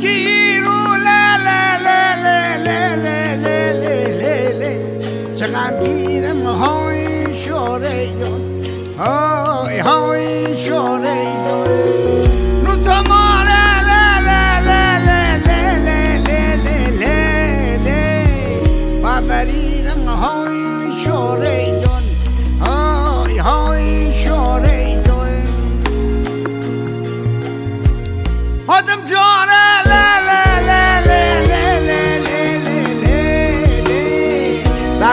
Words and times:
کی 0.00 0.60
رو 0.64 0.94
لاله 1.06 1.78
لاله 1.86 2.56
لاله 2.66 3.36
لاله 3.44 4.08
لاله 4.20 4.72
چنگامیره 5.38 6.32
مهو 6.32 6.92
شوره 7.44 8.06
جون 8.06 8.42
ها 8.98 9.68
یای 9.72 10.53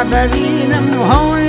Barbarina 0.03 0.81
Mahoney. 0.81 1.40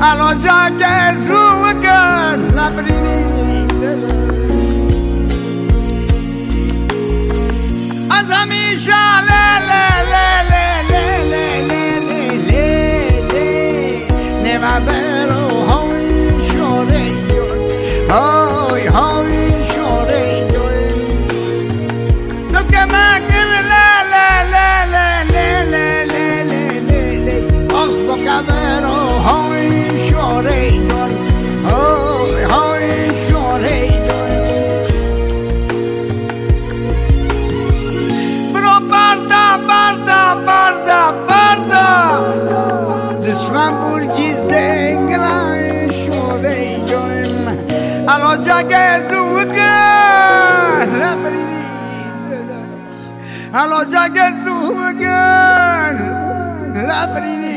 Allons 0.00 0.40
già 0.40 0.70
che 0.78 1.16
sugan 1.26 2.54
la 2.54 2.70
primita 2.72 3.96
Azami 8.06 8.76
le 9.28 9.44
le 9.68 9.82
le 10.10 10.22
le 10.50 11.24
le 11.30 11.62
le 11.70 11.98
le 12.08 12.36
le 12.46 13.26
le 13.32 14.06
ne 14.42 14.58
va 14.58 15.17
roja 48.28 48.60
ke 48.70 48.84
zuga 49.08 49.76
lamrini 51.00 51.64
roja 53.72 54.04
ke 54.16 54.26
zuga 54.44 55.20
lamrini 56.88 57.56